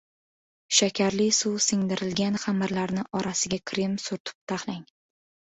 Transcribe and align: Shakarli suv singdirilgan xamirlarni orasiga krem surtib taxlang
Shakarli 0.77 1.27
suv 1.39 1.59
singdirilgan 1.65 2.39
xamirlarni 2.45 3.05
orasiga 3.21 3.61
krem 3.73 3.95
surtib 4.07 4.43
taxlang 4.55 4.83